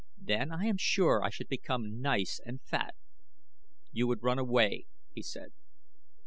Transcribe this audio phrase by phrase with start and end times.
[0.17, 2.95] Then, I am sure, I shall become nice and fat."
[3.91, 5.53] "You would run away," he said.